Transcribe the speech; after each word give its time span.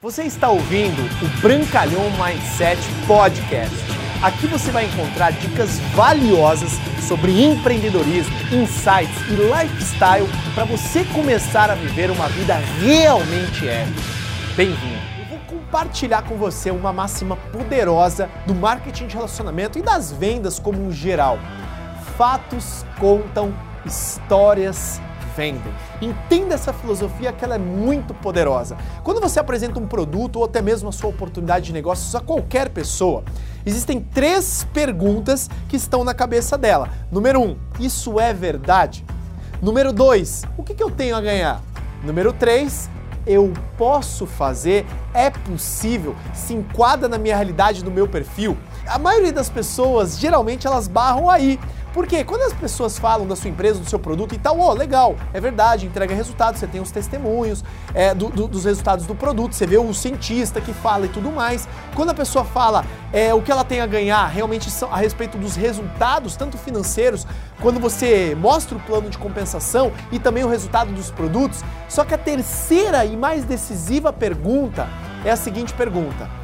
Você 0.00 0.22
está 0.22 0.48
ouvindo 0.48 1.02
o 1.02 1.40
Brancalhão 1.40 2.04
Mindset 2.10 2.80
Podcast. 3.04 3.74
Aqui 4.22 4.46
você 4.46 4.70
vai 4.70 4.84
encontrar 4.84 5.32
dicas 5.32 5.80
valiosas 5.96 6.70
sobre 7.08 7.42
empreendedorismo, 7.42 8.32
insights 8.52 9.20
e 9.28 9.32
lifestyle 9.32 10.28
para 10.54 10.64
você 10.66 11.04
começar 11.06 11.68
a 11.68 11.74
viver 11.74 12.12
uma 12.12 12.28
vida 12.28 12.54
realmente 12.80 13.66
épica. 13.66 14.00
Bem-vindo! 14.56 15.02
Eu 15.18 15.26
vou 15.30 15.38
compartilhar 15.48 16.22
com 16.22 16.36
você 16.36 16.70
uma 16.70 16.92
máxima 16.92 17.34
poderosa 17.34 18.30
do 18.46 18.54
marketing 18.54 19.08
de 19.08 19.16
relacionamento 19.16 19.80
e 19.80 19.82
das 19.82 20.12
vendas 20.12 20.60
como 20.60 20.80
um 20.80 20.92
geral. 20.92 21.40
Fatos 22.16 22.86
contam, 23.00 23.52
histórias 23.84 25.00
vendem. 25.38 25.72
Entenda 26.02 26.56
essa 26.56 26.72
filosofia 26.72 27.32
que 27.32 27.44
ela 27.44 27.54
é 27.54 27.58
muito 27.58 28.12
poderosa. 28.12 28.76
Quando 29.04 29.20
você 29.20 29.38
apresenta 29.38 29.78
um 29.78 29.86
produto 29.86 30.40
ou 30.40 30.44
até 30.44 30.60
mesmo 30.60 30.88
a 30.88 30.92
sua 30.92 31.10
oportunidade 31.10 31.66
de 31.66 31.72
negócios 31.72 32.12
a 32.16 32.20
qualquer 32.20 32.70
pessoa, 32.70 33.22
existem 33.64 34.00
três 34.00 34.66
perguntas 34.74 35.48
que 35.68 35.76
estão 35.76 36.02
na 36.02 36.12
cabeça 36.12 36.58
dela. 36.58 36.88
Número 37.12 37.40
um, 37.40 37.56
isso 37.78 38.18
é 38.18 38.34
verdade? 38.34 39.06
Número 39.62 39.92
dois, 39.92 40.42
o 40.56 40.64
que, 40.64 40.74
que 40.74 40.82
eu 40.82 40.90
tenho 40.90 41.14
a 41.14 41.20
ganhar? 41.20 41.62
Número 42.02 42.32
três, 42.32 42.90
eu 43.28 43.52
posso 43.76 44.26
fazer? 44.26 44.86
É 45.12 45.28
possível? 45.28 46.16
Se 46.32 46.54
enquadra 46.54 47.08
na 47.08 47.18
minha 47.18 47.36
realidade, 47.36 47.84
no 47.84 47.90
meu 47.90 48.08
perfil? 48.08 48.56
A 48.86 48.98
maioria 48.98 49.32
das 49.32 49.50
pessoas, 49.50 50.18
geralmente, 50.18 50.66
elas 50.66 50.88
barram 50.88 51.28
aí. 51.28 51.60
Porque 51.92 52.22
quando 52.22 52.42
as 52.42 52.52
pessoas 52.52 52.98
falam 52.98 53.26
da 53.26 53.34
sua 53.34 53.50
empresa, 53.50 53.80
do 53.80 53.88
seu 53.88 53.98
produto 53.98 54.34
e 54.34 54.38
tal, 54.38 54.58
ó, 54.60 54.70
oh, 54.70 54.72
legal, 54.72 55.16
é 55.32 55.40
verdade, 55.40 55.86
entrega 55.86 56.14
resultados, 56.14 56.60
você 56.60 56.66
tem 56.66 56.80
os 56.80 56.90
testemunhos 56.90 57.64
é, 57.94 58.14
do, 58.14 58.28
do, 58.28 58.46
dos 58.46 58.64
resultados 58.64 59.06
do 59.06 59.14
produto, 59.14 59.54
você 59.54 59.66
vê 59.66 59.78
o 59.78 59.92
cientista 59.94 60.60
que 60.60 60.72
fala 60.72 61.06
e 61.06 61.08
tudo 61.08 61.32
mais. 61.32 61.66
Quando 61.94 62.10
a 62.10 62.14
pessoa 62.14 62.44
fala 62.44 62.84
é, 63.12 63.32
o 63.34 63.42
que 63.42 63.50
ela 63.50 63.64
tem 63.64 63.80
a 63.80 63.86
ganhar 63.86 64.26
realmente 64.26 64.68
a 64.90 64.96
respeito 64.96 65.38
dos 65.38 65.56
resultados, 65.56 66.36
tanto 66.36 66.56
financeiros, 66.58 67.26
quando 67.60 67.80
você 67.80 68.36
mostra 68.38 68.76
o 68.76 68.80
plano 68.80 69.10
de 69.10 69.18
compensação 69.18 69.92
e 70.12 70.18
também 70.18 70.44
o 70.44 70.48
resultado 70.48 70.92
dos 70.92 71.10
produtos. 71.10 71.62
Só 71.88 72.04
que 72.04 72.14
a 72.14 72.18
terceira 72.18 73.04
e 73.04 73.16
mais 73.16 73.44
decisiva 73.44 74.12
pergunta 74.12 74.88
é 75.24 75.30
a 75.30 75.36
seguinte 75.36 75.72
pergunta 75.74 76.38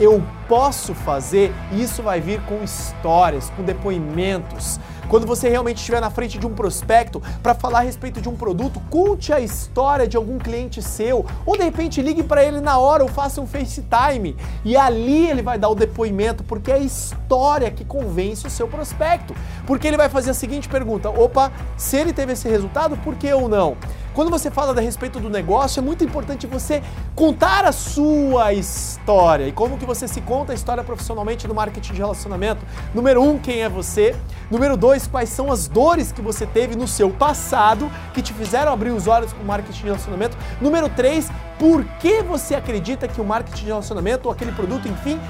eu 0.00 0.22
posso 0.46 0.94
fazer, 0.94 1.52
e 1.72 1.82
isso 1.82 2.02
vai 2.02 2.20
vir 2.20 2.40
com 2.42 2.62
histórias, 2.62 3.50
com 3.50 3.64
depoimentos. 3.64 4.78
Quando 5.08 5.26
você 5.26 5.48
realmente 5.48 5.78
estiver 5.78 6.00
na 6.00 6.10
frente 6.10 6.38
de 6.38 6.46
um 6.46 6.54
prospecto 6.54 7.22
para 7.42 7.54
falar 7.54 7.78
a 7.78 7.82
respeito 7.82 8.20
de 8.20 8.28
um 8.28 8.36
produto, 8.36 8.80
conte 8.90 9.32
a 9.32 9.40
história 9.40 10.06
de 10.06 10.16
algum 10.16 10.38
cliente 10.38 10.82
seu, 10.82 11.24
ou 11.46 11.56
de 11.56 11.64
repente 11.64 12.02
ligue 12.02 12.22
para 12.22 12.44
ele 12.44 12.60
na 12.60 12.78
hora 12.78 13.02
ou 13.02 13.08
faça 13.08 13.40
um 13.40 13.46
FaceTime 13.46 14.36
e 14.64 14.76
ali 14.76 15.30
ele 15.30 15.40
vai 15.40 15.58
dar 15.58 15.70
o 15.70 15.74
depoimento, 15.74 16.44
porque 16.44 16.70
é 16.70 16.74
a 16.74 16.78
história 16.78 17.70
que 17.70 17.84
convence 17.84 18.46
o 18.46 18.50
seu 18.50 18.68
prospecto. 18.68 19.34
Porque 19.66 19.88
ele 19.88 19.96
vai 19.96 20.10
fazer 20.10 20.30
a 20.30 20.34
seguinte 20.34 20.68
pergunta: 20.68 21.08
opa, 21.08 21.50
se 21.76 21.96
ele 21.96 22.12
teve 22.12 22.34
esse 22.34 22.48
resultado, 22.48 22.96
por 22.98 23.14
que 23.14 23.26
eu 23.26 23.48
não? 23.48 23.76
Quando 24.18 24.30
você 24.30 24.50
fala 24.50 24.76
a 24.76 24.82
respeito 24.82 25.20
do 25.20 25.30
negócio, 25.30 25.78
é 25.78 25.80
muito 25.80 26.02
importante 26.02 26.44
você 26.44 26.82
contar 27.14 27.64
a 27.64 27.70
sua 27.70 28.52
história. 28.52 29.46
E 29.46 29.52
como 29.52 29.78
que 29.78 29.86
você 29.86 30.08
se 30.08 30.20
conta 30.20 30.50
a 30.50 30.56
história 30.56 30.82
profissionalmente 30.82 31.46
no 31.46 31.54
marketing 31.54 31.92
de 31.92 31.98
relacionamento? 32.00 32.66
Número 32.92 33.22
um, 33.22 33.38
quem 33.38 33.62
é 33.62 33.68
você? 33.68 34.16
Número 34.50 34.76
dois, 34.76 35.06
quais 35.06 35.28
são 35.28 35.52
as 35.52 35.68
dores 35.68 36.10
que 36.10 36.20
você 36.20 36.46
teve 36.46 36.74
no 36.74 36.88
seu 36.88 37.10
passado 37.10 37.88
que 38.12 38.20
te 38.20 38.32
fizeram 38.32 38.72
abrir 38.72 38.90
os 38.90 39.06
olhos 39.06 39.32
para 39.32 39.40
o 39.40 39.46
marketing 39.46 39.78
de 39.78 39.84
relacionamento? 39.84 40.36
Número 40.60 40.88
três, 40.88 41.30
por 41.56 41.84
que 42.00 42.20
você 42.20 42.56
acredita 42.56 43.06
que 43.06 43.20
o 43.20 43.24
marketing 43.24 43.66
de 43.66 43.66
relacionamento 43.66 44.26
ou 44.26 44.34
aquele 44.34 44.50
produto, 44.50 44.88
enfim, 44.88 45.20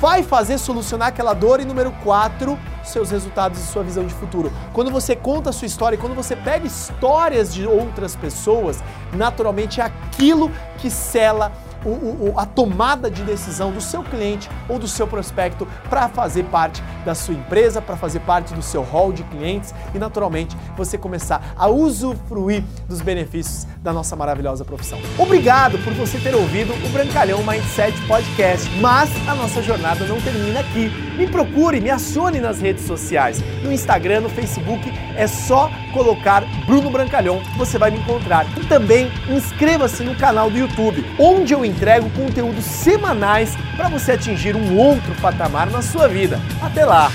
vai 0.00 0.22
fazer 0.22 0.58
solucionar 0.58 1.08
aquela 1.08 1.34
dor. 1.34 1.60
E 1.60 1.64
número 1.64 1.90
4, 2.04 2.58
seus 2.88 3.10
resultados 3.10 3.58
e 3.58 3.62
sua 3.66 3.82
visão 3.82 4.06
de 4.06 4.14
futuro. 4.14 4.52
Quando 4.72 4.90
você 4.90 5.14
conta 5.14 5.50
a 5.50 5.52
sua 5.52 5.66
história, 5.66 5.98
quando 5.98 6.14
você 6.14 6.34
pega 6.34 6.66
histórias 6.66 7.52
de 7.52 7.66
outras 7.66 8.16
pessoas, 8.16 8.82
naturalmente 9.12 9.80
é 9.80 9.84
aquilo 9.84 10.50
que 10.78 10.90
sela 10.90 11.52
o, 11.84 11.88
o, 11.88 12.34
a 12.36 12.46
tomada 12.46 13.10
de 13.10 13.22
decisão 13.22 13.70
do 13.70 13.80
seu 13.80 14.02
cliente 14.02 14.48
ou 14.68 14.78
do 14.78 14.88
seu 14.88 15.06
prospecto 15.06 15.66
para 15.88 16.08
fazer 16.08 16.44
parte 16.44 16.82
da 17.04 17.14
sua 17.14 17.34
empresa, 17.34 17.80
para 17.80 17.96
fazer 17.96 18.20
parte 18.20 18.54
do 18.54 18.62
seu 18.62 18.82
hall 18.82 19.12
de 19.12 19.22
clientes 19.24 19.74
e, 19.94 19.98
naturalmente, 19.98 20.56
você 20.76 20.98
começar 20.98 21.54
a 21.56 21.68
usufruir 21.68 22.62
dos 22.88 23.00
benefícios 23.00 23.66
da 23.82 23.92
nossa 23.92 24.16
maravilhosa 24.16 24.64
profissão. 24.64 24.98
Obrigado 25.18 25.78
por 25.78 25.92
você 25.94 26.18
ter 26.18 26.34
ouvido 26.34 26.72
o 26.84 26.88
Brancalhão 26.90 27.42
Mindset 27.42 28.00
Podcast, 28.06 28.68
mas 28.80 29.10
a 29.28 29.34
nossa 29.34 29.62
jornada 29.62 30.04
não 30.06 30.20
termina 30.20 30.60
aqui. 30.60 30.90
Me 31.16 31.26
procure, 31.26 31.80
me 31.80 31.90
acione 31.90 32.40
nas 32.40 32.60
redes 32.60 32.84
sociais, 32.84 33.42
no 33.62 33.72
Instagram, 33.72 34.20
no 34.20 34.28
Facebook, 34.28 34.92
é 35.16 35.26
só 35.26 35.70
colocar 35.92 36.44
Bruno 36.66 36.90
Brancalhão, 36.90 37.40
você 37.56 37.78
vai 37.78 37.90
me 37.90 37.98
encontrar. 37.98 38.46
E 38.56 38.66
também 38.66 39.10
inscreva-se 39.28 40.02
no 40.02 40.14
canal 40.14 40.50
do 40.50 40.58
YouTube, 40.58 41.04
onde 41.18 41.52
eu 41.52 41.64
entrego 41.68 42.10
conteúdos 42.10 42.64
semanais 42.64 43.56
para 43.76 43.88
você 43.88 44.12
atingir 44.12 44.56
um 44.56 44.76
outro 44.76 45.14
patamar 45.20 45.70
na 45.70 45.82
sua 45.82 46.08
vida. 46.08 46.40
Até 46.62 46.84
lá! 46.84 47.10